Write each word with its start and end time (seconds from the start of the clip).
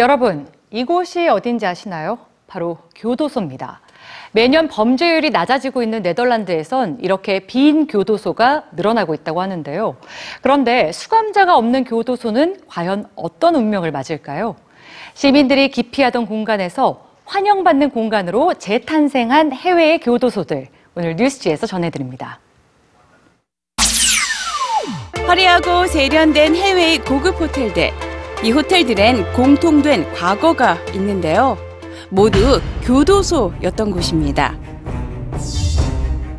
여러분, 0.00 0.48
이곳이 0.70 1.28
어딘지 1.28 1.66
아시나요? 1.66 2.18
바로 2.46 2.78
교도소입니다. 2.96 3.82
매년 4.32 4.66
범죄율이 4.66 5.28
낮아지고 5.28 5.82
있는 5.82 6.00
네덜란드에선 6.00 7.00
이렇게 7.02 7.40
빈 7.40 7.86
교도소가 7.86 8.64
늘어나고 8.72 9.12
있다고 9.12 9.42
하는데요. 9.42 9.98
그런데 10.40 10.90
수감자가 10.90 11.54
없는 11.54 11.84
교도소는 11.84 12.62
과연 12.66 13.10
어떤 13.14 13.54
운명을 13.56 13.92
맞을까요? 13.92 14.56
시민들이 15.12 15.68
기피하던 15.68 16.24
공간에서 16.24 17.06
환영받는 17.26 17.90
공간으로 17.90 18.54
재탄생한 18.54 19.52
해외의 19.52 19.98
교도소들. 19.98 20.68
오늘 20.94 21.16
뉴스지에서 21.16 21.66
전해드립니다. 21.66 22.40
화려하고 25.26 25.86
세련된 25.88 26.56
해외의 26.56 26.98
고급 27.00 27.38
호텔들. 27.38 28.09
이 28.42 28.50
호텔들엔 28.52 29.34
공통된 29.34 30.10
과거가 30.14 30.78
있는데요. 30.94 31.58
모두 32.08 32.60
교도소였던 32.82 33.90
곳입니다. 33.90 34.56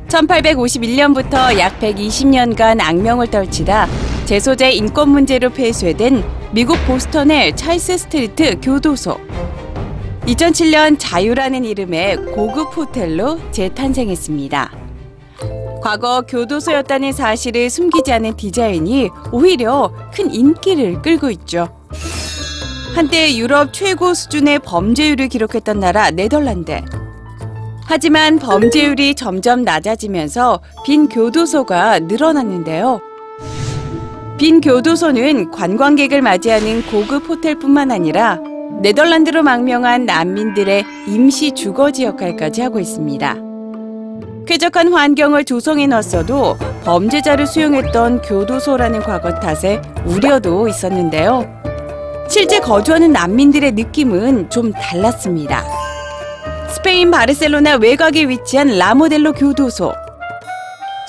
1851년부터 0.08 1.58
약 1.60 1.80
120년간 1.80 2.82
악명을 2.82 3.28
떨치다 3.28 3.88
재소자 4.26 4.72
인권 4.72 5.10
문제로 5.10 5.50
폐쇄된 5.50 6.24
미국 6.52 6.76
보스턴의 6.88 7.56
찰스 7.56 8.00
스트리트 8.00 8.60
교도소. 8.62 9.18
2007년 10.26 10.98
자유라는 10.98 11.66
이름의 11.66 12.18
고급 12.34 12.76
호텔로 12.76 13.40
재탄생했습니다. 13.52 14.72
과거 15.82 16.22
교도소였다는 16.22 17.12
사실을 17.12 17.70
숨기지 17.70 18.12
않은 18.14 18.38
디자인이 18.38 19.10
오히려 19.32 19.92
큰 20.14 20.34
인기를 20.34 21.02
끌고 21.02 21.30
있죠. 21.32 21.81
한때 22.94 23.36
유럽 23.38 23.72
최고 23.72 24.14
수준의 24.14 24.60
범죄율을 24.60 25.30
기록했던 25.30 25.80
나라 25.80 26.12
네덜란드. 26.12 26.82
하지만 27.86 28.38
범죄율이 28.38 29.16
점점 29.16 29.64
낮아지면서 29.64 30.60
빈 30.86 31.08
교도소가 31.08 32.00
늘어났는데요. 32.00 33.00
빈 34.38 34.60
교도소는 34.60 35.52
관광객을 35.52 36.22
맞이하는 36.22 36.86
고급 36.88 37.30
호텔뿐만 37.30 37.92
아니라 37.92 38.40
네덜란드로 38.82 39.44
망명한 39.44 40.06
난민들의 40.06 40.84
임시 41.08 41.54
주거지 41.54 42.04
역할까지 42.04 42.62
하고 42.62 42.80
있습니다. 42.80 43.36
쾌적한 44.48 44.92
환경을 44.92 45.46
조성해 45.46 45.88
놨어도 45.88 46.58
범죄자를 46.84 47.48
수용했던 47.48 48.22
교도소라는 48.24 49.02
과거 49.02 49.34
탓에 49.36 49.82
우려도 50.06 50.68
있었는데요. 50.68 51.61
실제 52.32 52.62
거주하는 52.62 53.12
난민들의 53.12 53.74
느낌은 53.74 54.50
좀 54.50 54.72
달랐습니다. 54.72 55.66
스페인 56.70 57.12
바르셀로나 57.12 57.76
외곽에 57.76 58.30
위치한 58.30 58.78
라모델로 58.78 59.34
교도소. 59.34 59.94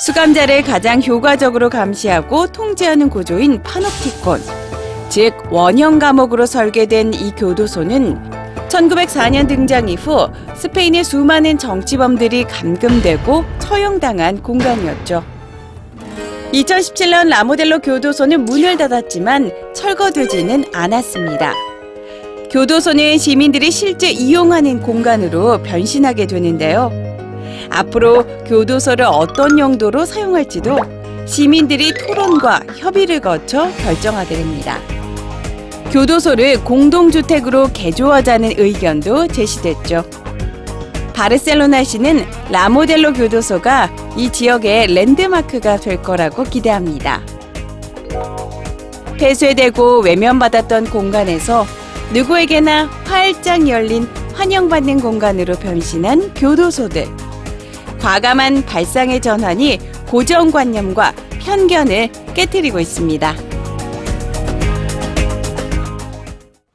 수감자를 0.01 0.65
가장 0.65 1.01
효과적으로 1.01 1.71
감시하고 1.71 2.49
통제하는 2.49 3.09
구조인 3.09 3.63
파놉티콘, 3.63 4.41
즉 5.11 5.35
원형 5.49 6.01
감옥으로 6.01 6.45
설계된 6.45 7.15
이 7.15 7.31
교도소는 7.37 8.69
1904년 8.69 9.47
등장 9.47 9.89
이후 9.89 10.29
스페인의 10.57 11.05
수많은 11.05 11.57
정치범들이 11.57 12.47
감금되고 12.47 13.45
처형당한 13.61 14.43
공간이었죠. 14.43 15.23
2017년 16.53 17.29
라모델로 17.29 17.79
교도소는 17.79 18.45
문을 18.45 18.77
닫았지만 18.77 19.51
철거되지는 19.75 20.67
않았습니다. 20.73 21.55
교도소는 22.51 23.17
시민들이 23.17 23.71
실제 23.71 24.11
이용하는 24.11 24.83
공간으로 24.83 25.63
변신하게 25.63 26.27
되는데요. 26.27 26.91
앞으로 27.71 28.27
교도소를 28.45 29.07
어떤 29.07 29.59
용도로 29.59 30.05
사용할지도 30.05 30.77
시민들이 31.25 31.95
토론과 31.95 32.61
협의를 32.77 33.21
거쳐 33.21 33.71
결정하게 33.79 34.37
됩니다. 34.37 34.79
교도소를 35.91 36.63
공동주택으로 36.65 37.69
개조하자는 37.73 38.53
의견도 38.59 39.29
제시됐죠. 39.29 40.05
바르셀로나 41.13 41.85
시는 41.85 42.25
라모델로 42.51 43.13
교도소가 43.13 43.91
이 44.17 44.31
지역의 44.31 44.89
랜드마크가 44.89 45.77
될 45.77 46.03
거라고 46.03 46.45
기대합니다. 46.45 47.21
폐쇄되고 49.19 50.01
외면받았던 50.01 50.91
공간에서 50.91 51.67
누구에게나 52.13 52.87
활짝 53.05 53.69
열린 53.69 54.09
환영받는 54.35 55.01
공간으로 55.01 55.55
변신한 55.55 56.35
교도소들. 56.35 57.07
과감한 58.01 58.67
발상의 58.67 59.21
전환이 59.21 59.79
고정관념과 60.09 61.15
편견을 61.41 62.11
깨뜨리고 62.35 62.81
있습니다. 62.81 63.52